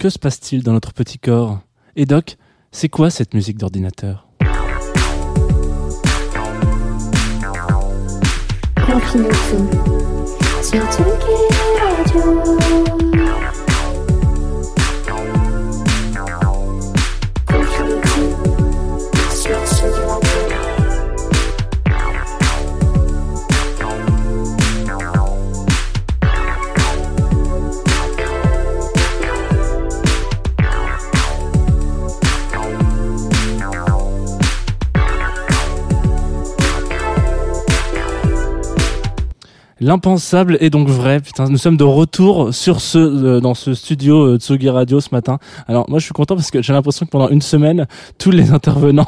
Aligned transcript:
que 0.00 0.08
se 0.08 0.18
passe-t-il 0.18 0.62
dans 0.62 0.72
notre 0.72 0.94
petit 0.94 1.18
corps? 1.18 1.60
Et 1.94 2.06
Doc, 2.06 2.38
c'est 2.72 2.88
quoi 2.88 3.10
cette 3.10 3.34
musique 3.34 3.58
d'ordinateur? 3.58 4.26
L'impensable 39.82 40.58
est 40.60 40.68
donc 40.68 40.88
vrai. 40.88 41.20
Putain, 41.20 41.48
nous 41.48 41.56
sommes 41.56 41.78
de 41.78 41.84
retour 41.84 42.52
sur 42.52 42.82
ce 42.82 42.98
euh, 42.98 43.40
dans 43.40 43.54
ce 43.54 43.72
studio 43.72 44.34
euh, 44.34 44.38
Tsugi 44.38 44.68
Radio 44.68 45.00
ce 45.00 45.08
matin. 45.10 45.38
Alors 45.68 45.88
moi 45.88 45.98
je 45.98 46.04
suis 46.04 46.12
content 46.12 46.36
parce 46.36 46.50
que 46.50 46.60
j'ai 46.60 46.74
l'impression 46.74 47.06
que 47.06 47.10
pendant 47.10 47.30
une 47.30 47.40
semaine 47.40 47.86
tous 48.18 48.30
les 48.30 48.50
intervenants 48.52 49.06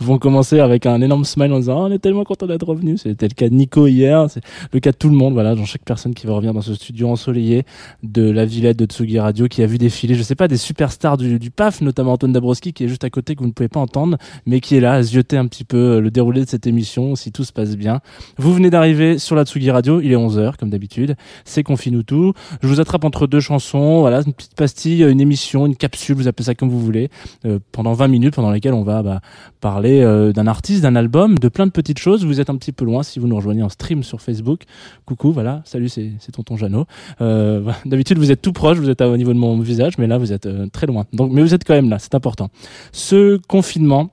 vont 0.00 0.16
commencer 0.16 0.58
avec 0.58 0.86
un 0.86 1.02
énorme 1.02 1.26
smile 1.26 1.52
en 1.52 1.58
disant 1.58 1.82
oh, 1.82 1.88
on 1.90 1.92
est 1.92 1.98
tellement 1.98 2.24
content 2.24 2.46
d'être 2.46 2.66
revenu. 2.66 2.96
C'était 2.96 3.28
le 3.28 3.34
cas 3.34 3.50
de 3.50 3.54
Nico 3.54 3.86
hier, 3.86 4.30
c'est 4.30 4.40
le 4.72 4.80
cas 4.80 4.92
de 4.92 4.96
tout 4.96 5.10
le 5.10 5.16
monde. 5.16 5.34
Voilà, 5.34 5.54
dans 5.54 5.66
chaque 5.66 5.84
personne 5.84 6.14
qui 6.14 6.26
va 6.26 6.32
revenir 6.32 6.54
dans 6.54 6.62
ce 6.62 6.74
studio 6.74 7.10
ensoleillé 7.10 7.64
de 8.02 8.30
la 8.30 8.46
Villette 8.46 8.78
de 8.78 8.86
Tsugi 8.86 9.18
Radio 9.18 9.48
qui 9.48 9.62
a 9.62 9.66
vu 9.66 9.76
défiler, 9.76 10.14
je 10.14 10.22
sais 10.22 10.34
pas, 10.34 10.48
des 10.48 10.56
superstars 10.56 11.18
du, 11.18 11.38
du 11.38 11.50
PAF, 11.50 11.82
notamment 11.82 12.12
Antoine 12.12 12.32
Dabrowski 12.32 12.72
qui 12.72 12.84
est 12.84 12.88
juste 12.88 13.04
à 13.04 13.10
côté 13.10 13.34
que 13.34 13.40
vous 13.40 13.48
ne 13.48 13.52
pouvez 13.52 13.68
pas 13.68 13.80
entendre, 13.80 14.16
mais 14.46 14.60
qui 14.60 14.76
est 14.76 14.80
là 14.80 14.94
à 14.94 15.02
zioter 15.02 15.36
un 15.36 15.46
petit 15.46 15.64
peu 15.64 15.76
euh, 15.76 16.00
le 16.00 16.10
déroulé 16.10 16.42
de 16.42 16.48
cette 16.48 16.66
émission 16.66 17.16
si 17.16 17.32
tout 17.32 17.44
se 17.44 17.52
passe 17.52 17.76
bien. 17.76 18.00
Vous 18.38 18.54
venez 18.54 18.70
d'arriver 18.70 19.18
sur 19.18 19.36
la 19.36 19.44
Tsugi 19.44 19.70
Radio, 19.70 19.89
il 20.02 20.12
est 20.12 20.16
11h 20.16 20.56
comme 20.56 20.70
d'habitude, 20.70 21.16
c'est 21.44 21.62
Confine 21.62 22.04
tout. 22.04 22.32
Je 22.62 22.68
vous 22.68 22.80
attrape 22.80 23.04
entre 23.04 23.26
deux 23.26 23.40
chansons, 23.40 24.00
voilà, 24.00 24.22
une 24.24 24.32
petite 24.32 24.54
pastille, 24.54 25.02
une 25.02 25.20
émission, 25.20 25.66
une 25.66 25.76
capsule, 25.76 26.16
vous 26.16 26.28
appelez 26.28 26.44
ça 26.44 26.54
comme 26.54 26.68
vous 26.68 26.80
voulez, 26.80 27.10
euh, 27.44 27.58
pendant 27.72 27.92
20 27.92 28.08
minutes 28.08 28.34
pendant 28.34 28.50
lesquelles 28.50 28.74
on 28.74 28.82
va 28.82 29.02
bah, 29.02 29.20
parler 29.60 30.00
euh, 30.00 30.32
d'un 30.32 30.46
artiste, 30.46 30.82
d'un 30.82 30.96
album, 30.96 31.38
de 31.38 31.48
plein 31.48 31.66
de 31.66 31.72
petites 31.72 31.98
choses. 31.98 32.24
Vous 32.24 32.40
êtes 32.40 32.50
un 32.50 32.56
petit 32.56 32.72
peu 32.72 32.84
loin 32.84 33.02
si 33.02 33.18
vous 33.18 33.26
nous 33.26 33.36
rejoignez 33.36 33.62
en 33.62 33.68
stream 33.68 34.02
sur 34.02 34.20
Facebook. 34.20 34.62
Coucou, 35.06 35.32
voilà, 35.32 35.62
salut, 35.64 35.88
c'est 35.88 36.32
tonton 36.32 36.56
Jeannot. 36.56 36.86
Euh, 37.20 37.70
d'habitude 37.84 38.18
vous 38.18 38.30
êtes 38.30 38.42
tout 38.42 38.52
proche, 38.52 38.78
vous 38.78 38.90
êtes 38.90 39.00
au 39.00 39.16
niveau 39.16 39.32
de 39.32 39.38
mon 39.38 39.58
visage, 39.60 39.98
mais 39.98 40.06
là 40.06 40.18
vous 40.18 40.32
êtes 40.32 40.48
très 40.72 40.86
loin. 40.86 41.06
Donc, 41.12 41.32
mais 41.32 41.42
vous 41.42 41.54
êtes 41.54 41.64
quand 41.64 41.74
même 41.74 41.90
là, 41.90 41.98
c'est 41.98 42.14
important. 42.14 42.50
Ce 42.92 43.38
confinement, 43.48 44.10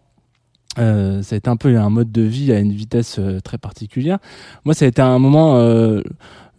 euh, 0.77 1.21
ça 1.21 1.35
a 1.35 1.37
été 1.37 1.49
un 1.49 1.55
peu 1.57 1.75
un 1.77 1.89
mode 1.89 2.11
de 2.11 2.21
vie 2.21 2.51
à 2.51 2.59
une 2.59 2.71
vitesse 2.71 3.17
euh, 3.19 3.39
très 3.39 3.57
particulière. 3.57 4.19
Moi, 4.65 4.73
ça 4.73 4.85
a 4.85 4.87
été 4.87 5.01
un 5.01 5.19
moment 5.19 5.57
euh, 5.57 6.01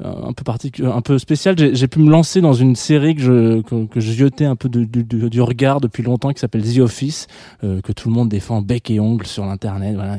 un 0.00 0.32
peu 0.32 0.44
particulier, 0.44 0.88
un 0.88 1.00
peu 1.00 1.18
spécial. 1.18 1.56
J'ai 1.58 1.88
pu 1.88 1.98
me 1.98 2.10
lancer 2.10 2.40
dans 2.40 2.52
une 2.52 2.76
série 2.76 3.16
que 3.16 3.20
je 3.20 3.60
que, 3.62 3.86
que 3.86 3.98
je 4.00 4.12
jetais 4.12 4.44
un 4.44 4.54
peu 4.54 4.68
de- 4.68 4.84
du- 4.84 5.02
du, 5.28 5.40
regard 5.42 5.80
depuis 5.80 6.02
longtemps, 6.04 6.32
qui 6.32 6.38
s'appelle 6.40 6.62
The 6.62 6.78
Office, 6.78 7.26
euh, 7.64 7.80
que 7.80 7.92
tout 7.92 8.08
le 8.08 8.14
monde 8.14 8.28
défend 8.28 8.62
bec 8.62 8.90
et 8.90 9.00
ongle 9.00 9.26
sur 9.26 9.44
l'internet. 9.44 9.94
Voilà, 9.96 10.16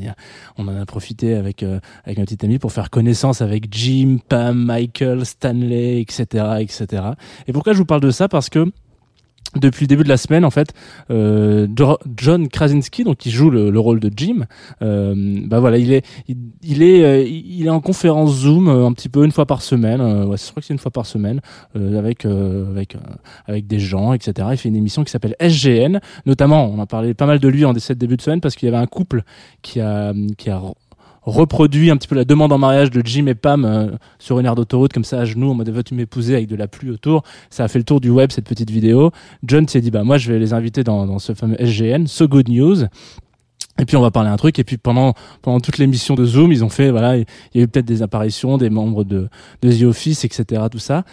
on 0.58 0.68
en 0.68 0.76
a 0.82 0.86
profité 0.86 1.34
avec 1.36 1.64
euh, 1.64 1.80
avec 2.04 2.18
ma 2.18 2.26
petite 2.26 2.44
amie 2.44 2.60
pour 2.60 2.74
faire 2.74 2.90
connaissance 2.90 3.42
avec 3.42 3.74
Jim, 3.74 4.18
Pam, 4.28 4.58
Michael, 4.66 5.26
Stanley, 5.26 6.02
etc., 6.02 6.26
etc. 6.60 7.04
Et 7.48 7.54
pourquoi 7.54 7.72
je 7.74 7.78
vous 7.78 7.86
parle 7.86 8.02
de 8.02 8.12
ça? 8.12 8.28
Parce 8.28 8.50
que 8.50 8.66
depuis 9.56 9.86
le 9.86 9.88
début 9.88 10.04
de 10.04 10.10
la 10.10 10.18
semaine, 10.18 10.46
en 10.46 10.52
fait, 10.52 10.74
euh, 11.10 11.68
Jo- 11.76 11.98
John 12.18 12.48
Krasinski, 12.50 13.04
donc 13.04 13.18
qui 13.18 13.32
joue 13.32 13.50
le, 13.50 13.72
le 13.72 13.80
rôle 13.80 14.00
de 14.00 14.12
Jim, 14.16 14.46
euh, 14.84 15.16
bah 15.48 15.60
voilà, 15.60 15.78
il 15.80 15.92
est, 15.92 16.06
il, 16.28 16.84
est, 16.84 17.04
euh, 17.04 17.24
il 17.24 17.66
est 17.66 17.70
en 17.70 17.82
conférence 17.82 18.32
Zoom 18.36 18.68
euh, 18.68 18.86
un 18.86 18.94
petit 18.94 19.10
peu 19.10 19.26
une 19.26 19.32
fois 19.32 19.46
par 19.48 19.62
semaine. 19.62 20.02
Euh, 20.02 20.26
ouais, 20.26 20.38
je 20.38 20.50
crois 20.52 20.62
que 20.62 20.68
c'est 20.68 20.74
une 20.74 20.80
fois 20.80 20.92
par 20.92 21.06
semaine 21.06 21.42
avec 21.76 22.26
avec 22.26 22.96
avec 23.48 23.66
des 23.68 23.80
gens, 23.80 24.14
etc. 24.14 24.48
Il 24.52 24.58
fait 24.58 24.70
une 24.70 24.76
émission 24.76 25.04
qui 25.04 25.12
s'appelle 25.12 25.36
SGN. 25.40 26.00
Notamment, 26.26 26.70
on 26.70 26.80
a 26.80 26.86
parlé 26.86 27.14
pas 27.14 27.26
mal 27.26 27.40
de 27.40 27.48
lui 27.48 27.66
en 27.66 27.74
début 27.74 28.18
de 28.18 28.22
semaine 28.22 28.42
parce 28.42 28.56
qu'il 28.56 28.68
y 28.70 28.70
avait 28.74 28.82
un 28.82 28.88
couple 28.88 29.24
qui 29.62 29.80
a 29.82 30.14
qui 30.38 30.50
a 30.50 30.62
reproduit 31.30 31.92
un 31.92 31.98
petit 31.98 32.08
peu 32.08 32.16
la 32.16 32.26
demande 32.26 32.52
en 32.52 32.58
mariage 32.58 32.92
de 32.92 33.02
Jim 33.06 33.26
et 33.28 33.36
Pam 33.36 33.66
euh, 33.66 33.88
sur 34.20 34.40
une 34.40 34.46
aire 34.46 34.56
d'autoroute 34.56 34.94
comme 34.94 35.04
ça 35.04 35.22
à 35.22 35.26
genoux 35.26 35.52
en 35.52 35.54
mode 35.54 35.70
veux-tu 35.70 35.94
m'épouser 35.94 36.36
avec 36.36 36.48
de 36.48 36.56
la 36.56 36.68
pluie 36.68 36.90
autour? 36.90 37.24
Ça 37.50 37.64
a 37.64 37.68
fait 37.68 37.80
le 37.80 37.86
tour 37.86 38.02
du 38.02 38.10
web 38.10 38.32
cette 38.32 38.48
petite 38.48 38.70
vidéo. 38.70 39.12
John 39.44 39.68
s'est 39.68 39.82
dit 39.82 39.92
bah 39.92 40.04
moi 40.04 40.18
je 40.18 40.32
vais 40.32 40.40
les 40.40 40.54
inviter 40.54 40.84
dans, 40.84 41.06
dans 41.06 41.20
ce 41.20 41.34
fameux 41.34 41.58
SGN 41.60 42.08
So 42.08 42.28
Good 42.28 42.50
News. 42.50 42.84
Et 43.80 43.86
puis 43.86 43.96
on 43.96 44.02
va 44.02 44.12
parler 44.12 44.30
un 44.30 44.38
truc. 44.38 44.60
Et 44.60 44.64
puis 44.64 44.78
pendant 44.78 45.14
pendant 45.42 45.60
toute 45.60 45.78
l'émission 45.78 46.16
de 46.16 46.26
Zoom 46.26 46.52
ils 46.52 46.64
ont 46.64 46.70
fait 46.70 46.92
voilà 46.92 47.18
il 47.18 47.26
y 47.56 47.60
a 47.60 47.64
eu 47.64 47.68
peut-être 47.68 47.86
des 47.86 48.02
apparitions 48.02 48.58
des 48.58 48.70
membres 48.70 49.04
de 49.04 49.30
de 49.62 49.72
The 49.72 49.84
Office 49.84 50.26
etc 50.26 50.64
tout 50.72 50.80
ça 50.80 51.04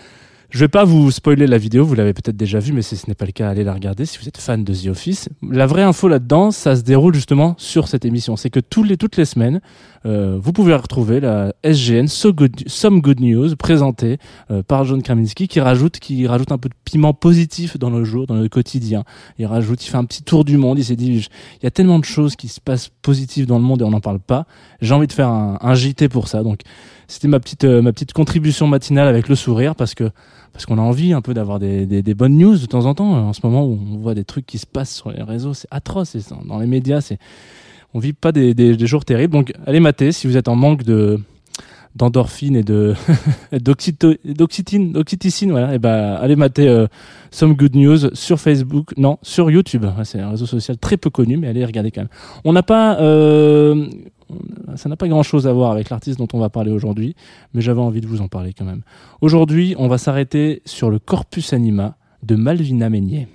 je 0.50 0.60
vais 0.60 0.68
pas 0.68 0.84
vous 0.84 1.10
spoiler 1.10 1.46
la 1.46 1.58
vidéo, 1.58 1.84
vous 1.84 1.94
l'avez 1.94 2.12
peut-être 2.12 2.36
déjà 2.36 2.58
vue, 2.60 2.72
mais 2.72 2.82
si 2.82 2.96
ce 2.96 3.08
n'est 3.08 3.14
pas 3.14 3.26
le 3.26 3.32
cas, 3.32 3.48
allez 3.48 3.64
la 3.64 3.74
regarder 3.74 4.06
si 4.06 4.18
vous 4.18 4.28
êtes 4.28 4.38
fan 4.38 4.62
de 4.64 4.72
The 4.72 4.86
Office. 4.86 5.28
La 5.50 5.66
vraie 5.66 5.82
info 5.82 6.08
là-dedans, 6.08 6.50
ça 6.50 6.76
se 6.76 6.82
déroule 6.82 7.14
justement 7.14 7.54
sur 7.58 7.88
cette 7.88 8.04
émission. 8.04 8.36
C'est 8.36 8.50
que 8.50 8.60
tous 8.60 8.82
les, 8.82 8.96
toutes 8.96 9.16
les 9.16 9.24
semaines, 9.24 9.60
euh, 10.06 10.38
vous 10.40 10.52
pouvez 10.52 10.74
retrouver 10.74 11.20
la 11.20 11.52
SGN 11.64 12.06
So 12.06 12.32
Good, 12.32 12.68
Some 12.68 13.00
Good 13.00 13.20
News 13.20 13.56
présentée 13.56 14.18
euh, 14.50 14.62
par 14.62 14.84
John 14.84 15.02
Krasinski 15.02 15.48
qui 15.48 15.60
rajoute, 15.60 15.98
qui 15.98 16.26
rajoute 16.26 16.52
un 16.52 16.58
peu 16.58 16.68
de 16.68 16.74
piment 16.84 17.12
positif 17.12 17.76
dans 17.76 17.90
le 17.90 18.04
jour, 18.04 18.26
dans 18.26 18.36
le 18.36 18.48
quotidien. 18.48 19.04
Il 19.38 19.46
rajoute, 19.46 19.84
il 19.84 19.90
fait 19.90 19.96
un 19.96 20.04
petit 20.04 20.22
tour 20.22 20.44
du 20.44 20.58
monde. 20.58 20.78
Il 20.78 20.84
s'est 20.84 20.96
dit, 20.96 21.28
il 21.60 21.64
y 21.64 21.66
a 21.66 21.70
tellement 21.72 21.98
de 21.98 22.04
choses 22.04 22.36
qui 22.36 22.48
se 22.48 22.60
passent 22.60 22.90
positives 23.02 23.46
dans 23.46 23.58
le 23.58 23.64
monde 23.64 23.82
et 23.82 23.84
on 23.84 23.90
n'en 23.90 24.00
parle 24.00 24.20
pas. 24.20 24.46
J'ai 24.80 24.94
envie 24.94 25.08
de 25.08 25.12
faire 25.12 25.28
un, 25.28 25.58
un 25.60 25.74
JT 25.74 26.08
pour 26.08 26.28
ça. 26.28 26.44
Donc 26.44 26.60
c'était 27.08 27.28
ma 27.28 27.40
petite 27.40 27.64
euh, 27.64 27.82
ma 27.82 27.92
petite 27.92 28.12
contribution 28.12 28.66
matinale 28.66 29.08
avec 29.08 29.28
le 29.28 29.34
sourire 29.34 29.74
parce 29.74 29.94
que 29.94 30.10
parce 30.52 30.64
qu'on 30.64 30.78
a 30.78 30.82
envie 30.82 31.12
un 31.12 31.20
peu 31.20 31.34
d'avoir 31.34 31.58
des, 31.58 31.84
des, 31.84 32.14
bonnes 32.14 32.38
news 32.38 32.56
de 32.56 32.64
temps 32.64 32.86
en 32.86 32.94
temps. 32.94 33.12
En 33.12 33.34
ce 33.34 33.40
moment 33.44 33.66
où 33.66 33.78
on 33.92 33.98
voit 33.98 34.14
des 34.14 34.24
trucs 34.24 34.46
qui 34.46 34.56
se 34.56 34.66
passent 34.66 34.94
sur 34.94 35.10
les 35.10 35.22
réseaux 35.22 35.52
c'est 35.54 35.68
atroce. 35.70 36.16
Dans- 36.46 36.58
les 36.58 36.66
médias 36.66 37.00
c'est 37.00 37.18
on 37.94 37.98
vit 37.98 38.14
pas 38.14 38.32
des, 38.32 38.54
des, 38.54 38.86
jours 38.86 39.04
terribles. 39.04 39.34
Donc 39.34 39.52
allez 39.66 39.80
mater 39.80 40.12
si 40.12 40.26
vous 40.26 40.36
êtes 40.36 40.48
en 40.48 40.56
manque 40.56 40.82
de 40.82 41.20
d'endorphine 41.94 42.56
et 42.56 42.62
de 42.62 42.94
voilà. 45.50 45.74
Et 45.74 45.78
ben 45.78 46.14
allez 46.14 46.36
mater 46.36 46.68
euh, 46.68 46.86
Some 47.30 47.54
Good 47.54 47.74
News 47.74 48.14
sur 48.14 48.40
Facebook 48.40 48.94
non 48.96 49.18
sur 49.22 49.50
YouTube. 49.50 49.84
C'est 50.04 50.20
un 50.20 50.30
réseau 50.30 50.46
social 50.46 50.78
très 50.78 50.96
peu 50.96 51.10
connu 51.10 51.36
mais 51.36 51.48
allez 51.48 51.64
regarder 51.64 51.90
quand 51.90 52.02
même. 52.02 52.10
On 52.44 52.52
n'a 52.52 52.62
pas 52.62 52.98
euh, 53.00 53.88
ça 54.74 54.88
n'a 54.88 54.96
pas 54.96 55.08
grand 55.08 55.22
chose 55.22 55.46
à 55.46 55.52
voir 55.52 55.70
avec 55.70 55.90
l'artiste 55.90 56.18
dont 56.18 56.28
on 56.32 56.38
va 56.38 56.48
parler 56.48 56.70
aujourd'hui 56.70 57.14
mais 57.54 57.60
j'avais 57.60 57.80
envie 57.80 58.00
de 58.00 58.06
vous 58.06 58.20
en 58.20 58.28
parler 58.28 58.52
quand 58.52 58.64
même. 58.64 58.82
Aujourd'hui 59.20 59.74
on 59.78 59.88
va 59.88 59.98
s'arrêter 59.98 60.62
sur 60.64 60.90
le 60.90 60.98
corpus 60.98 61.52
anima 61.52 61.96
de 62.22 62.36
Malvina 62.36 62.90
Meignet 62.90 63.28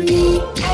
Música 0.00 0.69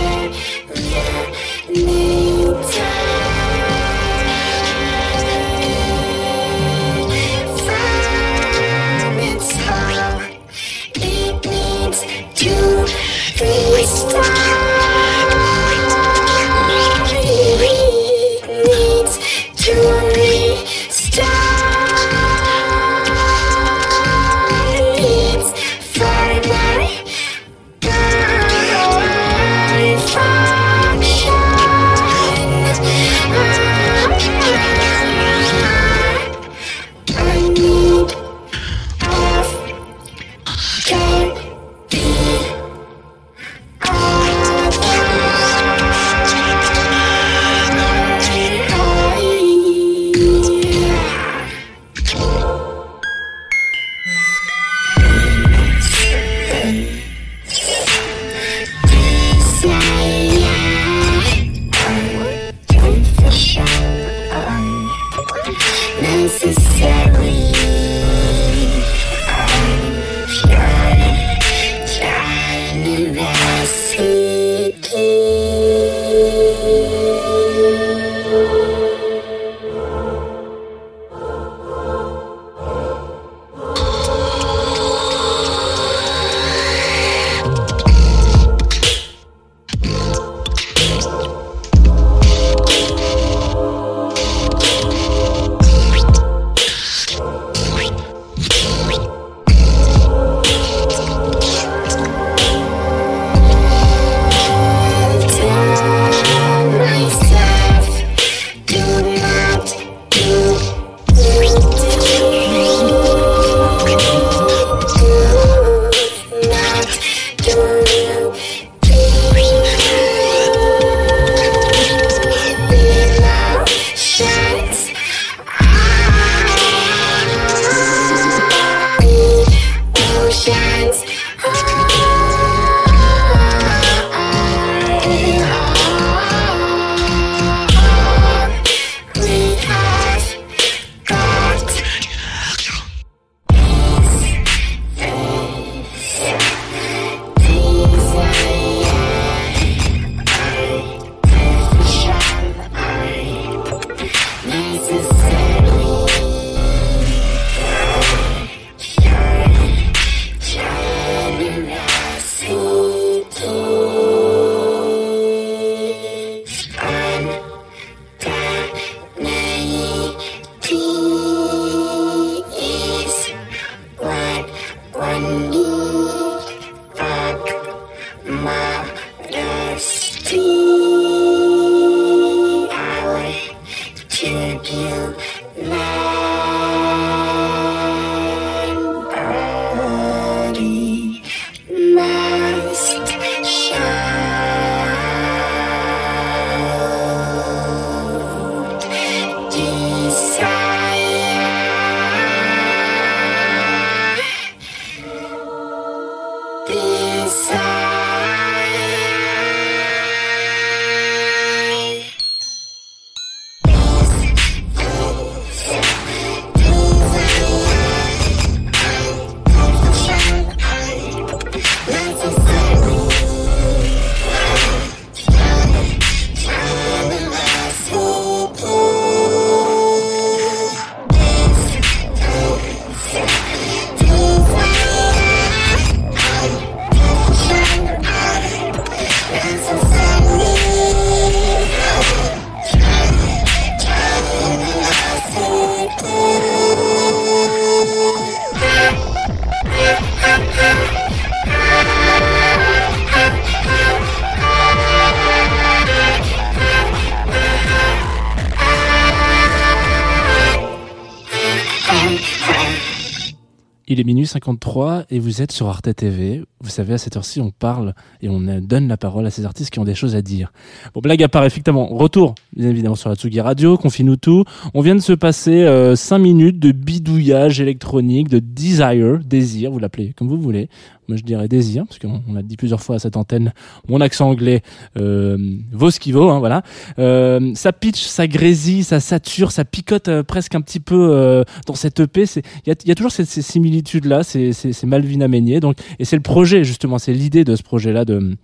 Il 263.97 264.01
est 264.01 264.05
minuit 264.05 264.27
53 264.27 265.05
et 265.09 265.19
vous 265.19 265.41
êtes 265.41 265.53
sur 265.53 265.69
Arte 265.69 265.95
TV. 265.97 266.43
Vous 266.61 266.69
savez, 266.69 266.93
à 266.93 266.99
cette 266.99 267.17
heure-ci, 267.17 267.41
on 267.41 267.51
parle 267.51 267.95
et 268.21 268.29
on 268.29 268.41
donne 268.41 268.89
la 268.89 268.99
parole 268.99 269.25
à 269.25 269.31
ces 269.31 269.47
artistes 269.47 269.71
qui 269.71 269.79
ont 269.79 269.85
des 269.85 269.95
choses 269.95 270.15
à 270.15 270.21
dire. 270.21 270.53
Bon, 270.93 271.01
blague 271.01 271.23
à 271.23 271.29
part, 271.29 271.47
effectivement, 271.47 271.87
retour, 271.87 272.35
bien 272.55 272.69
évidemment, 272.69 272.95
sur 272.95 273.09
la 273.09 273.15
Tsugi 273.15 273.41
Radio, 273.41 273.79
confie-nous 273.79 274.17
tout. 274.17 274.45
On 274.75 274.83
vient 274.83 274.97
de 274.97 275.01
se 275.01 275.15
passer 275.15 275.63
euh, 275.63 275.97
5 275.97 276.19
minutes 276.19 276.59
de 276.59 276.73
bidouillage 276.73 277.59
électronique, 277.59 278.29
de 278.29 278.39
desire, 278.39 279.21
désir, 279.25 279.71
vous 279.71 279.79
l'appelez 279.79 280.13
comme 280.13 280.29
vous 280.29 280.43
voulez. 280.43 280.69
Je 281.09 281.23
dirais 281.23 281.47
désir, 281.49 281.85
parce 281.87 281.99
qu'on 281.99 282.23
on 282.29 282.35
l'a 282.35 282.43
dit 282.43 282.57
plusieurs 282.57 282.83
fois 282.83 282.97
à 282.97 282.99
cette 282.99 283.17
antenne, 283.17 283.53
mon 283.89 284.01
accent 284.01 284.29
anglais 284.29 284.63
euh, 284.99 285.39
vaut 285.73 285.91
ce 285.91 286.01
qu'il 286.01 286.15
vaut, 286.15 286.31
hein, 286.31 286.39
voilà. 286.41 286.63
Euh, 286.99 287.53
ça 287.55 287.73
pitch, 287.73 288.03
ça 288.03 288.27
grésille, 288.27 288.83
ça 288.83 288.99
sature, 289.01 289.53
ça 289.53 289.65
picote 289.65 290.09
euh, 290.09 290.23
presque 290.23 290.55
un 290.55 290.61
petit 290.61 290.81
peu 290.81 291.11
euh, 291.13 291.45
dans 291.67 291.75
cette 291.75 292.01
EP. 292.01 292.25
Il 292.37 292.43
y 292.67 292.71
a, 292.71 292.93
a 292.93 292.95
toujours 292.95 293.13
ces, 293.13 293.25
similitudes-là, 293.25 294.23
c'est 294.25 294.85
Malvina 294.85 295.29
Meignet. 295.29 295.61
Donc, 295.61 295.77
et 295.99 296.05
c'est 296.05 296.17
le 296.17 296.23
projet, 296.23 296.65
justement, 296.65 296.99
c'est 296.99 297.13
l'idée 297.13 297.45
de 297.45 297.55
ce 297.55 297.63
projet-là 297.63 298.05
de, 298.05 298.37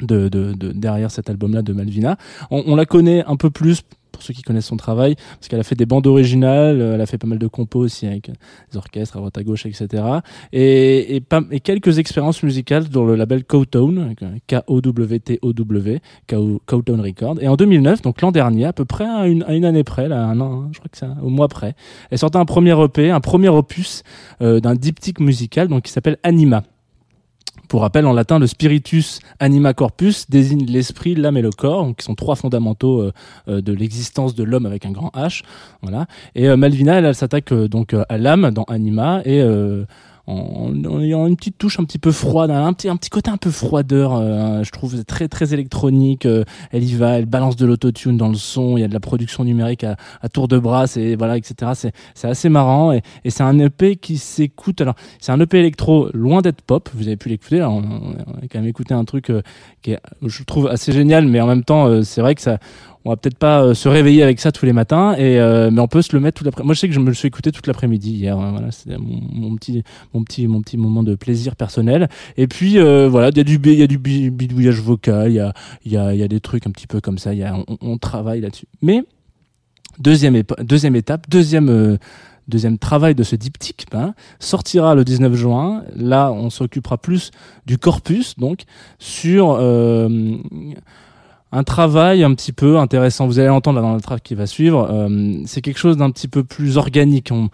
de, 0.00 0.28
de, 0.28 0.52
de- 0.54 0.72
derrière 0.72 1.10
cet 1.10 1.30
album-là 1.30 1.62
de 1.62 1.72
Malvina. 1.72 2.16
On 2.50 2.74
la 2.74 2.86
connaît 2.86 3.24
un 3.26 3.36
peu 3.36 3.50
plus 3.50 3.82
pour 4.22 4.28
ceux 4.28 4.34
qui 4.34 4.42
connaissent 4.42 4.66
son 4.66 4.76
travail, 4.76 5.16
parce 5.16 5.48
qu'elle 5.48 5.58
a 5.58 5.64
fait 5.64 5.74
des 5.74 5.86
bandes 5.86 6.06
originales, 6.06 6.80
euh, 6.80 6.94
elle 6.94 7.00
a 7.00 7.06
fait 7.06 7.18
pas 7.18 7.26
mal 7.26 7.38
de 7.38 7.46
compos 7.48 7.80
aussi 7.80 8.06
avec 8.06 8.28
euh, 8.28 8.32
des 8.70 8.78
orchestres 8.78 9.16
à 9.16 9.18
droite 9.18 9.36
à 9.36 9.42
gauche, 9.42 9.66
etc. 9.66 10.04
Et, 10.52 11.22
quelques 11.64 11.98
expériences 11.98 12.42
musicales 12.42 12.88
dans 12.88 13.04
le 13.04 13.16
label 13.16 13.44
Cowtone, 13.44 14.14
K-O-W-T-O-W, 14.46 16.00
Cowtone 16.66 17.00
Record. 17.00 17.36
Et 17.40 17.48
en 17.48 17.56
2009, 17.56 18.02
donc 18.02 18.20
l'an 18.20 18.30
dernier, 18.30 18.66
à 18.66 18.72
peu 18.72 18.84
près 18.84 19.06
à 19.06 19.26
une, 19.26 19.64
année 19.64 19.84
près, 19.84 20.08
là, 20.08 20.24
un 20.24 20.40
an, 20.40 20.62
hein, 20.62 20.68
je 20.72 20.78
crois 20.78 20.88
que 20.88 20.98
c'est 20.98 21.06
au 21.22 21.28
mois 21.28 21.48
près, 21.48 21.74
elle 22.10 22.18
sortait 22.18 22.38
un 22.38 22.44
premier 22.44 22.80
EP, 22.80 23.10
un 23.10 23.20
premier 23.20 23.48
opus 23.48 24.04
euh, 24.40 24.60
d'un 24.60 24.74
diptyque 24.74 25.20
musical 25.20 25.68
donc 25.68 25.82
qui 25.82 25.92
s'appelle 25.92 26.18
Anima. 26.22 26.62
Pour 27.68 27.80
rappel, 27.80 28.06
en 28.06 28.12
latin, 28.12 28.38
le 28.38 28.46
spiritus 28.46 29.20
anima 29.40 29.72
corpus 29.72 30.28
désigne 30.28 30.66
l'esprit, 30.66 31.14
l'âme 31.14 31.36
et 31.36 31.42
le 31.42 31.50
corps, 31.50 31.94
qui 31.96 32.04
sont 32.04 32.14
trois 32.14 32.36
fondamentaux 32.36 33.00
euh, 33.00 33.12
euh, 33.48 33.60
de 33.60 33.72
l'existence 33.72 34.34
de 34.34 34.44
l'homme 34.44 34.66
avec 34.66 34.84
un 34.84 34.90
grand 34.90 35.10
H. 35.14 35.42
Voilà. 35.80 36.06
Et 36.34 36.48
euh, 36.48 36.56
Malvina, 36.56 36.98
elle, 36.98 37.06
elle 37.06 37.14
s'attaque 37.14 37.52
donc 37.52 37.94
à 38.08 38.18
l'âme 38.18 38.50
dans 38.50 38.64
Anima 38.64 39.22
et 39.24 39.42
en, 40.32 40.72
en 40.84 41.00
ayant 41.00 41.26
une 41.26 41.36
petite 41.36 41.58
touche 41.58 41.78
un 41.78 41.84
petit 41.84 41.98
peu 41.98 42.12
froide, 42.12 42.50
un 42.50 42.72
petit, 42.72 42.88
un 42.88 42.96
petit 42.96 43.10
côté 43.10 43.30
un 43.30 43.36
peu 43.36 43.50
froideur, 43.50 44.14
euh, 44.14 44.62
je 44.62 44.70
trouve 44.70 45.04
très 45.04 45.28
très 45.28 45.52
électronique. 45.52 46.26
euh, 46.26 46.44
elle 46.70 46.84
y 46.84 46.94
va, 46.94 47.18
elle 47.18 47.26
balance 47.26 47.56
de 47.56 47.66
l'autotune 47.66 48.16
dans 48.16 48.28
le 48.28 48.34
son, 48.34 48.76
il 48.76 48.80
y 48.80 48.84
a 48.84 48.88
de 48.88 48.94
la 48.94 49.00
production 49.00 49.44
numérique 49.44 49.84
à, 49.84 49.96
tour 50.32 50.48
de 50.48 50.58
bras, 50.58 50.86
et 50.96 51.16
voilà, 51.16 51.36
etc. 51.36 51.72
C'est 52.14 52.28
assez 52.28 52.48
marrant 52.48 52.92
et, 52.92 53.02
c'est 53.28 53.42
un 53.42 53.58
EP 53.58 53.96
qui 53.96 54.18
s'écoute. 54.18 54.80
Alors 54.80 54.94
c'est 55.18 55.32
un 55.32 55.40
EP 55.40 55.58
électro 55.58 56.08
loin 56.14 56.42
d'être 56.42 56.62
pop. 56.62 56.88
Vous 56.94 57.06
avez 57.06 57.16
pu 57.16 57.28
l'écouter. 57.28 57.62
On, 57.62 57.78
on 57.78 58.12
a 58.12 58.48
quand 58.50 58.58
même 58.58 58.68
écouté 58.68 58.94
un 58.94 59.04
truc 59.04 59.30
euh, 59.30 59.42
qui 59.82 59.92
est, 59.92 60.00
je 60.22 60.42
trouve 60.44 60.68
assez 60.68 60.92
génial, 60.92 61.26
mais 61.26 61.40
en 61.40 61.46
même 61.46 61.64
temps, 61.64 62.02
c'est 62.02 62.20
vrai 62.20 62.34
que 62.34 62.40
ça 62.40 62.58
on 63.04 63.10
va 63.10 63.16
peut-être 63.16 63.36
pas 63.38 63.62
euh, 63.62 63.74
se 63.74 63.88
réveiller 63.88 64.22
avec 64.22 64.38
ça 64.40 64.52
tous 64.52 64.64
les 64.66 64.72
matins, 64.72 65.14
et 65.14 65.40
euh, 65.40 65.70
mais 65.72 65.80
on 65.80 65.88
peut 65.88 66.02
se 66.02 66.14
le 66.14 66.20
mettre 66.20 66.38
toute 66.38 66.46
l'après. 66.46 66.62
Moi, 66.64 66.74
je 66.74 66.80
sais 66.80 66.88
que 66.88 66.94
je 66.94 67.00
me 67.00 67.06
le 67.08 67.14
suis 67.14 67.28
écouté 67.28 67.50
toute 67.52 67.66
l'après-midi 67.66 68.12
hier. 68.12 68.38
hein, 68.38 68.52
voilà, 68.52 68.70
c'était 68.70 68.96
mon, 68.98 69.56
petit, 69.56 69.82
mon 70.14 70.22
petit, 70.24 70.46
mon 70.46 70.60
petit 70.62 70.76
moment 70.76 71.02
de 71.02 71.14
plaisir 71.14 71.56
personnel. 71.56 72.08
Et 72.36 72.46
puis 72.46 72.78
euh, 72.78 73.08
voilà, 73.08 73.30
il 73.30 73.36
y 73.36 73.40
a 73.40 73.44
du, 73.44 73.60
il 73.64 73.74
y 73.78 73.82
a 73.82 73.86
du 73.86 73.98
bi- 73.98 74.30
bidouillage 74.30 74.80
vocal, 74.80 75.30
il 75.30 75.34
y 75.34 75.40
a, 75.40 75.52
il 75.84 75.92
y 75.92 75.96
a, 75.96 76.14
il 76.14 76.20
y 76.20 76.22
a 76.22 76.28
des 76.28 76.40
trucs 76.40 76.66
un 76.66 76.70
petit 76.70 76.86
peu 76.86 77.00
comme 77.00 77.18
ça. 77.18 77.32
Il 77.32 77.40
y 77.40 77.44
a, 77.44 77.56
on, 77.80 77.98
travaille 77.98 78.40
là-dessus. 78.40 78.66
Mais 78.82 79.02
deuxième, 79.98 80.40
deuxième 80.62 80.96
étape, 80.96 81.28
deuxième. 81.28 81.68
euh, 81.68 81.96
Deuxième 82.48 82.76
travail 82.76 83.14
de 83.14 83.22
ce 83.22 83.36
diptyque 83.36 83.86
ben, 83.92 84.14
sortira 84.40 84.96
le 84.96 85.04
19 85.04 85.32
juin. 85.36 85.84
Là, 85.94 86.32
on 86.32 86.50
s'occupera 86.50 86.98
plus 86.98 87.30
du 87.66 87.78
corpus, 87.78 88.34
donc 88.36 88.64
sur 88.98 89.56
euh, 89.60 90.08
un 91.52 91.64
travail 91.64 92.24
un 92.24 92.34
petit 92.34 92.52
peu 92.52 92.78
intéressant. 92.78 93.26
Vous 93.26 93.38
allez 93.38 93.48
l'entendre 93.48 93.80
dans 93.80 93.94
le 93.94 94.00
track 94.00 94.22
qui 94.22 94.34
va 94.34 94.46
suivre. 94.46 94.88
Euh, 94.90 95.34
c'est 95.44 95.60
quelque 95.60 95.78
chose 95.78 95.98
d'un 95.98 96.10
petit 96.10 96.28
peu 96.28 96.42
plus 96.44 96.78
organique. 96.78 97.28
On, 97.30 97.44
on 97.44 97.50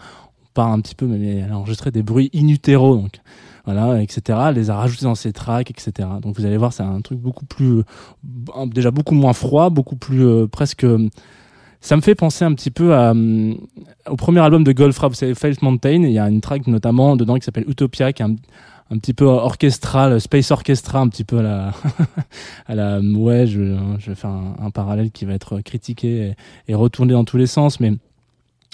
part 0.53 0.71
un 0.71 0.79
petit 0.79 0.95
peu, 0.95 1.05
mais 1.05 1.37
elle 1.37 1.51
a 1.51 1.57
enregistré 1.57 1.91
des 1.91 2.01
bruits 2.01 2.31
in 2.33 2.47
donc 2.73 3.19
voilà, 3.65 4.01
etc. 4.01 4.39
Elle 4.47 4.55
les 4.55 4.69
a 4.69 4.75
rajoutés 4.75 5.05
dans 5.05 5.15
ses 5.15 5.33
tracks, 5.33 5.69
etc. 5.69 6.07
Donc 6.21 6.37
vous 6.37 6.45
allez 6.45 6.57
voir, 6.57 6.73
c'est 6.73 6.81
un 6.81 7.01
truc 7.01 7.19
beaucoup 7.19 7.45
plus, 7.45 7.79
euh, 7.79 8.65
déjà 8.65 8.89
beaucoup 8.89 9.13
moins 9.13 9.33
froid, 9.33 9.69
beaucoup 9.69 9.95
plus 9.95 10.25
euh, 10.25 10.47
presque. 10.47 10.87
ça 11.81 11.95
me 11.95 12.01
fait 12.01 12.15
penser 12.15 12.45
un 12.45 12.53
petit 12.53 12.71
peu 12.71 12.95
à, 12.95 13.13
au 14.09 14.15
premier 14.15 14.39
album 14.39 14.63
de 14.63 14.71
Goldfrapp, 14.71 15.11
vous 15.11 15.15
savez, 15.15 15.35
Faith 15.35 15.61
Mountain. 15.61 16.03
Il 16.03 16.11
y 16.11 16.19
a 16.19 16.27
une 16.27 16.41
track 16.41 16.65
notamment 16.67 17.15
dedans 17.15 17.35
qui 17.35 17.43
s'appelle 17.43 17.65
Utopia, 17.67 18.11
qui 18.11 18.23
est 18.23 18.25
un, 18.25 18.35
un 18.91 18.97
petit 18.97 19.13
peu 19.13 19.25
orchestral, 19.25 20.19
space 20.19 20.51
orchestra, 20.51 20.99
un 20.99 21.09
petit 21.09 21.23
peu 21.23 21.39
à 21.39 21.43
la, 21.43 21.73
à 22.67 22.75
la, 22.75 22.99
ouais, 22.99 23.45
je, 23.45 23.77
je 23.99 24.09
vais 24.09 24.15
faire 24.15 24.31
un, 24.31 24.71
parallèle 24.71 25.11
qui 25.11 25.25
va 25.25 25.33
être 25.33 25.61
critiqué 25.61 26.35
et, 26.67 26.71
et 26.71 26.75
retourné 26.75 27.13
dans 27.13 27.23
tous 27.23 27.37
les 27.37 27.47
sens, 27.47 27.79
mais 27.79 27.93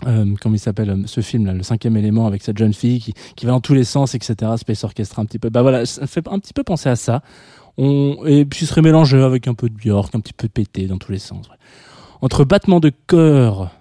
euh, 0.05 0.35
comme 0.41 0.53
il 0.53 0.59
s'appelle 0.59 0.89
euh, 0.89 1.03
ce 1.05 1.21
film 1.21 1.45
là, 1.45 1.53
le 1.53 1.63
cinquième 1.63 1.95
élément 1.95 2.27
avec 2.27 2.43
cette 2.43 2.57
jeune 2.57 2.73
fille 2.73 3.13
qui, 3.35 3.45
va 3.45 3.53
dans 3.53 3.61
tous 3.61 3.73
les 3.73 3.85
sens, 3.85 4.13
etc. 4.13 4.51
Space 4.57 4.83
Orchestra 4.83 5.21
un 5.21 5.25
petit 5.25 5.39
peu. 5.39 5.49
Bah 5.49 5.61
voilà, 5.61 5.85
ça 5.85 6.05
fait 6.05 6.27
un 6.27 6.39
petit 6.39 6.53
peu 6.53 6.63
penser 6.63 6.89
à 6.89 6.97
ça. 6.97 7.21
On, 7.77 8.17
et 8.25 8.45
puis 8.45 8.65
serait 8.65 8.81
mélangé 8.81 9.21
avec 9.21 9.47
un 9.47 9.53
peu 9.53 9.69
de 9.69 9.73
Björk, 9.73 10.13
un 10.13 10.19
petit 10.19 10.33
peu 10.33 10.49
pété 10.49 10.87
dans 10.87 10.97
tous 10.97 11.11
les 11.11 11.19
sens. 11.19 11.47
Entre 12.21 12.43
battement 12.43 12.79
de 12.79 12.91
cœur 13.07 13.71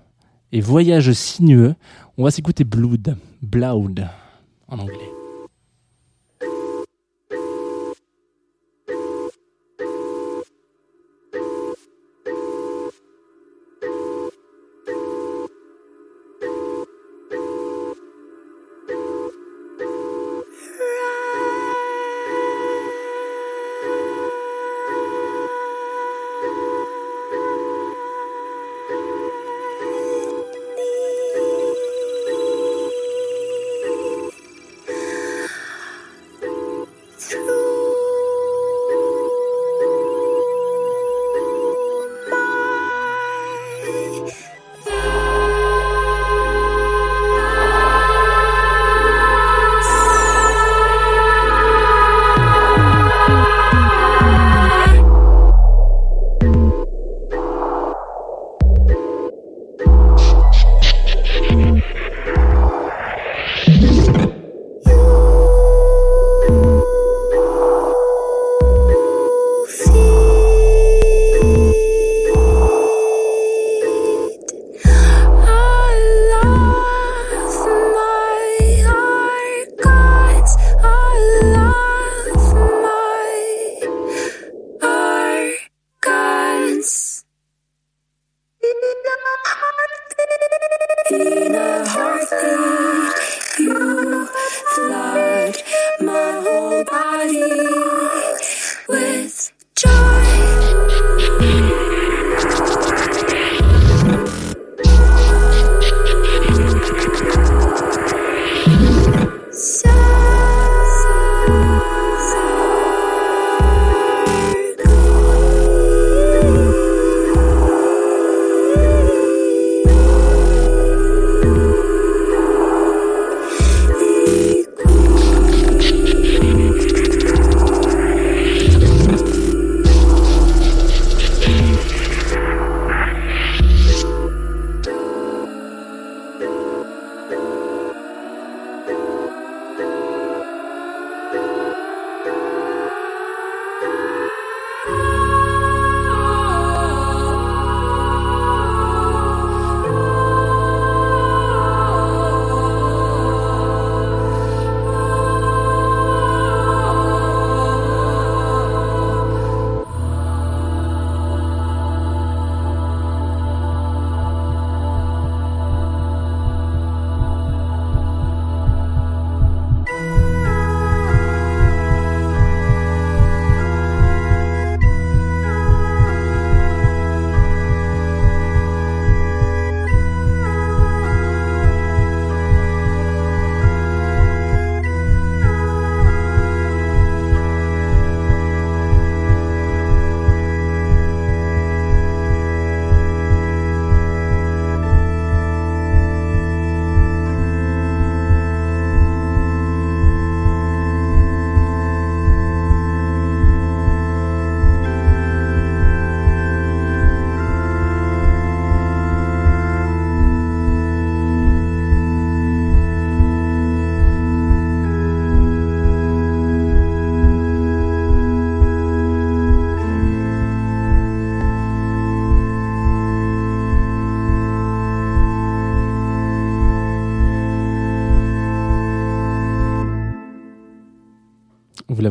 et 0.52 0.60
voyage 0.60 1.12
sinueux, 1.12 1.74
on 2.16 2.24
va 2.24 2.30
s'écouter 2.30 2.62
Blood, 2.62 3.16
Blood 3.42 4.06
en 4.68 4.78
anglais. 4.78 5.23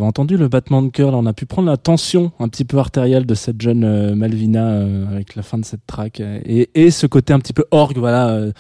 L'avez 0.04 0.10
entendu, 0.10 0.38
le 0.38 0.48
battement 0.48 0.82
de 0.82 0.90
cœur. 0.90 1.12
Là, 1.12 1.18
on 1.18 1.26
a 1.26 1.34
pu 1.34 1.46
prendre 1.46 1.68
la 1.68 1.78
tension 1.78 2.32
un 2.40 2.48
petit 2.50 2.66
peu 2.66 2.78
artérielle 2.78 3.26
de 3.26 3.34
cette 3.36 3.62
jeune 3.62 3.84
euh, 3.84 4.16
Malvina 4.16 4.66
euh, 4.66 5.08
avec 5.08 5.36
la 5.36 5.44
fin 5.44 5.58
de 5.58 5.66
cette 5.66 5.86
track 5.88 6.20
euh, 6.20 6.40
et, 6.46 6.70
et 6.76 6.92
ce 6.92 7.08
côté 7.08 7.34
un 7.34 7.40
petit 7.40 7.54
peu 7.54 7.66
orgue, 7.72 7.98
voilà, 7.98 8.30
euh, 8.30 8.52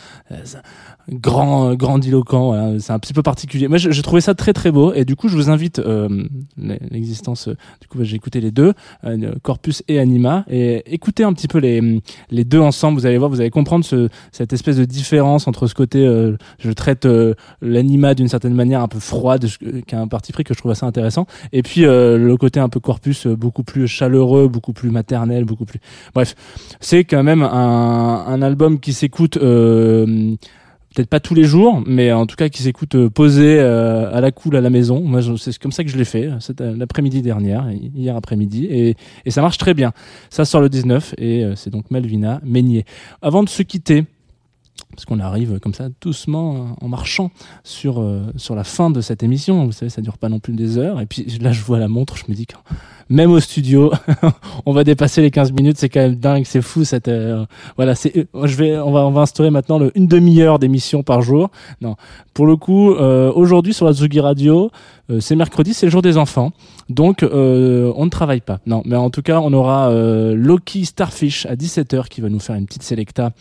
grand, 1.10 1.74
grandiloquent. 1.76 2.48
Voilà, 2.48 2.80
c'est 2.80 2.94
un 2.94 3.00
petit 3.00 3.14
peu 3.14 3.24
particulier. 3.24 3.68
Moi, 3.68 3.78
j'ai 3.78 4.02
trouvé 4.02 4.22
ça 4.22 4.34
très 4.36 4.54
très 4.54 4.72
beau 4.72 4.94
et 4.94 5.06
du 5.06 5.16
coup, 5.16 5.28
je 5.28 5.36
vous 5.36 5.50
invite 5.50 5.82
l'existence. 6.58 7.50
Du 7.82 7.88
coup, 7.88 7.98
bah, 7.98 8.04
j'ai 8.04 8.16
écouté 8.16 8.40
les 8.40 8.52
deux, 8.52 8.74
Corpus 9.42 9.84
et 9.88 10.00
Anima, 10.00 10.46
et 10.50 10.84
écoutez 10.94 11.24
un 11.24 11.34
petit 11.34 11.48
peu 11.48 11.60
les 11.60 12.02
les 12.30 12.44
deux 12.46 12.60
ensemble. 12.60 13.00
Vous 13.00 13.06
allez 13.06 13.18
voir, 13.18 13.30
vous 13.30 13.42
allez 13.42 13.50
comprendre 13.50 13.84
ce, 13.84 14.08
cette 14.32 14.54
espèce 14.54 14.78
de 14.78 14.86
différence 14.86 15.48
entre 15.48 15.68
ce 15.68 15.74
côté, 15.74 16.06
je 16.60 16.72
traite 16.72 17.08
l'anima 17.62 18.14
d'une 18.14 18.28
certaine 18.28 18.54
manière 18.54 18.82
un 18.82 18.88
peu 18.88 19.00
froide, 19.00 19.46
qui 19.88 19.96
a 19.96 20.00
un 20.00 20.08
parti 20.08 20.32
pris 20.32 20.44
que 20.44 20.54
je 20.54 20.60
trouve 20.60 20.72
assez 20.72 20.86
intéressant, 20.86 21.26
et 21.52 21.64
puis 21.64 21.86
euh, 21.86 22.18
le 22.18 22.38
côté 22.38 22.60
un 22.60 22.70
peu 22.70 22.80
corpus, 22.80 23.28
euh, 23.28 23.36
beaucoup 23.36 23.64
plus 23.64 23.88
chaleureux, 23.88 24.48
beaucoup 24.48 24.74
plus 24.74 24.90
maternel, 24.90 25.46
beaucoup 25.46 25.66
plus. 25.66 25.80
Bref, 26.14 26.36
c'est 26.80 27.04
quand 27.04 27.24
même 27.24 27.44
un, 27.44 28.26
un 28.28 28.42
album 28.42 28.80
qui 28.80 28.94
s'écoute. 28.94 29.38
Euh, 29.38 30.36
Peut-être 30.94 31.10
pas 31.10 31.20
tous 31.20 31.34
les 31.34 31.44
jours, 31.44 31.82
mais 31.88 32.12
en 32.12 32.28
tout 32.28 32.36
cas 32.36 32.50
qui 32.50 32.62
s'écoute 32.62 33.08
posé 33.08 33.60
euh, 33.60 34.16
à 34.16 34.22
la 34.22 34.32
cool 34.32 34.56
à 34.56 34.62
la 34.62 34.70
maison. 34.70 35.02
Moi, 35.02 35.22
c'est 35.38 35.58
comme 35.58 35.72
ça 35.72 35.84
que 35.84 35.90
je 35.90 35.98
l'ai 35.98 36.06
fait, 36.06 36.30
euh, 36.62 36.76
l'après-midi 36.78 37.24
dernière, 37.24 37.66
hier 37.72 38.16
après-midi, 38.16 38.68
et, 38.70 38.96
et 39.26 39.32
ça 39.32 39.42
marche 39.42 39.58
très 39.58 39.74
bien. 39.74 39.92
Ça 40.30 40.46
sort 40.46 40.62
le 40.62 40.70
19 40.70 41.16
et 41.18 41.44
euh, 41.44 41.56
c'est 41.56 41.72
donc 41.72 41.90
Malvina 41.90 42.42
Meignier. 42.44 42.86
Avant 43.24 43.42
de 43.42 43.50
se 43.50 43.64
quitter, 43.64 44.06
parce 44.94 45.06
qu'on 45.06 45.20
arrive 45.20 45.60
comme 45.60 45.74
ça 45.74 45.90
doucement 46.02 46.76
en 46.80 46.88
marchant 46.88 47.32
sur 47.64 48.00
euh, 48.00 48.22
sur 48.36 48.56
la 48.56 48.64
fin 48.64 48.90
de 48.90 49.02
cette 49.02 49.24
émission. 49.24 49.66
Vous 49.66 49.72
savez, 49.72 49.90
ça 49.90 50.02
dure 50.02 50.18
pas 50.18 50.30
non 50.30 50.40
plus 50.40 50.54
des 50.54 50.78
heures. 50.78 51.02
Et 51.02 51.06
puis 51.06 51.26
là, 51.42 51.52
je 51.52 51.62
vois 51.62 51.80
la 51.80 51.88
montre, 51.88 52.18
je 52.18 52.26
me 52.28 52.36
dis 52.36 52.46
que 52.46 52.56
même 53.10 53.32
au 53.32 53.40
studio, 53.40 53.92
on 54.66 54.74
va 54.74 54.84
dépasser 54.84 55.22
les 55.22 55.32
15 55.32 55.52
minutes. 55.52 55.78
C'est 55.78 55.90
quand 55.90 56.02
même 56.02 56.16
dingue, 56.16 56.46
c'est 56.46 56.62
fou. 56.62 56.84
Cette 56.84 57.08
euh, 57.08 57.46
voilà, 57.76 57.96
c'est 57.96 58.16
euh, 58.18 58.48
je 58.48 58.56
vais 58.56 58.78
on 58.78 58.92
va 58.92 59.02
on 59.02 59.12
va 59.12 59.22
instaurer 59.22 59.50
maintenant 59.50 59.80
une 59.96 60.08
demi-heure 60.08 60.60
d'émission 60.60 61.04
par 61.04 61.22
jour. 61.22 61.50
Non, 61.82 61.96
pour 62.34 62.46
le 62.46 62.56
coup, 62.56 62.92
euh, 62.94 63.32
aujourd'hui 63.34 63.74
sur 63.74 63.86
la 63.86 63.94
Zugi 63.94 64.20
Radio, 64.20 64.72
euh, 65.10 65.20
c'est 65.20 65.36
mercredi, 65.36 65.74
c'est 65.74 65.86
le 65.86 65.92
jour 65.92 66.02
des 66.02 66.18
enfants. 66.18 66.52
Donc, 66.90 67.24
euh, 67.24 67.92
on 67.96 68.06
ne 68.06 68.10
travaille 68.10 68.42
pas. 68.42 68.60
Non, 68.66 68.82
mais 68.86 68.96
en 68.96 69.10
tout 69.10 69.22
cas, 69.22 69.40
on 69.40 69.52
aura 69.54 69.90
euh, 69.90 70.36
Loki 70.36 70.86
Starfish 70.86 71.46
à 71.46 71.56
17h 71.56 72.08
qui 72.08 72.22
va 72.22 72.30
nous 72.30 72.40
faire 72.40 72.56
une 72.56 72.66
petite 72.66 72.84
sélecta 72.84 73.32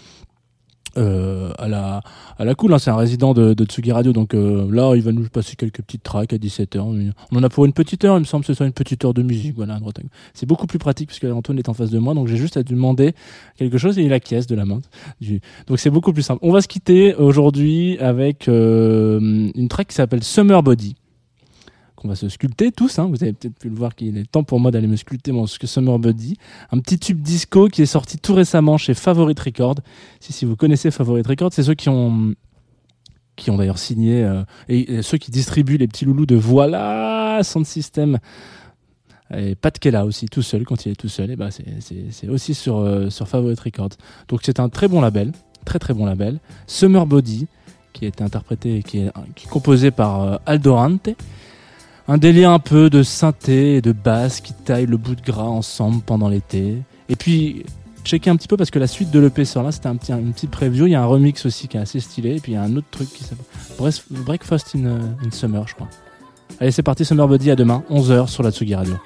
euh, 0.97 1.53
à 1.59 1.69
la 1.69 2.03
à 2.39 2.45
la 2.45 2.55
cool. 2.55 2.73
hein. 2.73 2.79
C'est 2.79 2.91
un 2.91 2.97
résident 2.97 3.35
de, 3.35 3.55
de 3.55 3.65
Tsugi 3.65 3.93
Radio, 3.93 4.13
donc 4.13 4.35
euh, 4.35 4.69
là, 4.73 4.95
il 4.95 5.03
va 5.03 5.13
nous 5.13 5.29
passer 5.29 5.57
quelques 5.57 5.83
petites 5.83 6.03
tracks 6.03 6.33
à 6.33 6.37
17h. 6.37 7.13
On 7.33 7.37
en 7.37 7.43
a 7.43 7.49
pour 7.49 7.65
une 7.65 7.73
petite 7.73 8.05
heure, 8.05 8.17
il 8.17 8.21
me 8.21 8.25
semble, 8.25 8.43
que 8.45 8.49
ce 8.49 8.55
soit 8.55 8.67
une 8.67 8.73
petite 8.73 9.05
heure 9.05 9.15
de 9.15 9.23
musique. 9.23 9.55
Voilà. 9.57 9.79
C'est 10.35 10.47
beaucoup 10.47 10.67
plus 10.67 10.79
pratique 10.79 11.09
puisque 11.09 11.25
Antoine 11.25 11.59
est 11.59 11.69
en 11.69 11.75
face 11.75 11.91
de 11.91 11.99
moi, 11.99 12.15
donc 12.15 12.29
j'ai 12.29 12.37
juste 12.37 12.57
à 12.57 12.63
demander 12.63 13.15
quelque 13.57 13.79
chose 13.79 13.99
et 13.99 14.03
il 14.05 14.13
acquiesce 14.13 14.47
de 14.47 14.55
la 14.55 14.65
main. 14.65 14.81
Donc 15.67 15.79
c'est 15.79 15.91
beaucoup 15.91 16.13
plus 16.13 16.23
simple. 16.23 16.41
On 16.43 16.53
va 16.53 16.61
se 16.61 16.69
quitter 16.69 17.15
aujourd'hui 17.15 17.99
avec 17.99 18.49
euh, 18.49 19.51
une 19.55 19.69
track 19.69 19.89
qui 19.89 19.95
s'appelle 19.95 20.23
Summer 20.23 20.63
Body 20.63 20.97
qu'on 22.03 22.09
va 22.09 22.17
se 22.17 22.29
sculpter 22.29 22.73
tous. 22.73 22.99
Hein. 22.99 23.07
Vous 23.07 23.23
avez 23.23 23.33
peut-être 23.33 23.57
pu 23.57 23.69
le 23.69 23.77
voir 23.77 23.95
qu'il 23.95 24.19
est 24.19 24.31
temps 24.31 24.43
pour 24.43 24.59
moi 24.59 24.71
d'aller 24.71 24.89
me 24.89 24.97
sculpter 24.97 25.31
mon 25.31 25.47
Summer 25.47 25.99
Body. 25.99 26.37
Un 26.73 26.81
petit 26.81 26.99
tube 26.99 27.23
disco 27.23 27.69
qui 27.69 27.83
est 27.83 27.87
sorti 27.87 28.19
tout 28.19 28.35
récemment 28.35 28.77
chez 28.77 28.95
Favorite 28.95 29.39
Record. 29.39 29.77
Si, 30.21 30.45
vous 30.45 30.57
connaissez 30.57 30.91
Favorite 30.91 31.27
Record, 31.27 31.53
c'est 31.53 31.63
ceux 31.63 31.75
qui 31.75 31.89
ont 31.89 32.35
qui 33.35 33.51
ont 33.51 33.57
d'ailleurs 33.57 33.79
signé 33.79 34.23
euh, 34.23 34.45
et, 34.69 35.01
ceux 35.01 35.17
qui 35.17 35.31
distribuent 35.31 35.79
les 35.79 35.89
petits 35.89 36.05
loulous 36.05 36.27
de 36.27 36.37
Voilà 36.37 37.41
Sound 37.43 37.65
System 37.65 38.19
et 39.35 39.55
Pat 39.55 39.77
Kella 39.79 40.05
aussi 40.05 40.27
tout 40.27 40.43
seul 40.43 40.65
quand 40.65 40.85
il 40.85 40.93
est 40.93 40.97
tout 40.97 41.09
seul 41.09 41.31
et 41.31 41.37
ben 41.37 41.51
c'est 41.51 41.65
c'est 42.11 42.29
aussi 42.29 42.53
sur 42.53 42.77
euh, 42.77 43.09
sur 43.09 43.27
Favorite 43.27 43.59
Records 43.59 43.97
donc 44.29 44.41
c'est 44.43 44.61
un 44.61 44.69
très 44.69 44.87
bon 44.87 45.01
label 45.01 45.33
très 45.65 45.79
très 45.79 45.95
bon 45.95 46.05
label 46.05 46.41
Summer 46.67 47.07
Body 47.07 47.47
qui 47.95 48.05
été 48.05 48.23
interprété 48.23 48.83
qui 48.83 48.99
est, 48.99 49.11
qui 49.35 49.47
est 49.47 49.51
composé 49.51 49.91
par 49.91 50.21
euh, 50.21 50.37
Aldorante 50.45 51.09
un 52.09 52.19
délire 52.19 52.51
un 52.51 52.59
peu 52.59 52.91
de 52.91 53.03
synthé 53.03 53.77
et 53.77 53.81
de 53.81 53.93
basse 53.93 54.41
qui 54.41 54.53
taille 54.53 54.87
le 54.87 54.97
bout 54.97 55.15
de 55.15 55.23
gras 55.23 55.45
ensemble 55.45 56.03
pendant 56.03 56.29
l'été. 56.29 56.79
Et 57.09 57.17
puis, 57.17 57.65
checker 58.05 58.31
un 58.31 58.37
petit 58.37 58.49
peu 58.49 58.57
parce 58.57 58.71
que 58.71 58.79
la 58.79 58.87
suite 58.87 59.11
de 59.11 59.21
l'EP 59.21 59.45
là, 59.57 59.73
c'était 59.73 59.87
un 59.87 59.97
petit, 59.97 60.13
une 60.13 60.33
petite 60.33 60.51
preview. 60.51 60.87
Il 60.87 60.93
y 60.93 60.95
a 60.95 61.03
un 61.03 61.07
remix 61.07 61.47
aussi 61.47 61.69
qui 61.69 61.77
est 61.77 61.81
assez 61.81 62.01
stylé. 62.01 62.37
Et 62.37 62.41
puis 62.41 62.53
il 62.53 62.55
y 62.57 62.59
a 62.59 62.63
un 62.63 62.77
autre 62.77 62.89
truc 62.91 63.09
qui 63.13 63.25
s'appelle 63.25 63.45
Breakfast 64.11 64.75
in, 64.77 64.85
euh, 64.85 64.99
in 65.25 65.31
Summer, 65.31 65.67
je 65.69 65.75
crois. 65.75 65.89
Allez, 66.61 66.71
c'est 66.71 66.83
parti, 66.83 67.05
Summer 67.05 67.27
Body, 67.27 67.51
à 67.51 67.57
demain, 67.57 67.83
11h 67.91 68.29
sur 68.29 68.43
la 68.43 68.51
Tsugi 68.51 68.75
Radio. 68.75 68.97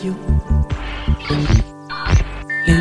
Radio. 0.00 0.16
La 2.66 2.80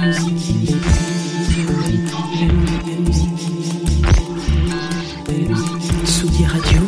Radio. 6.48 6.80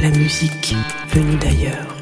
La 0.00 0.10
musique 0.10 0.74
venue 1.14 1.36
d'ailleurs. 1.36 2.01